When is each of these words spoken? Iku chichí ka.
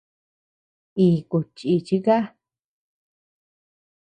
Iku 1.07 1.37
chichí 1.55 1.97
ka. 2.05 2.17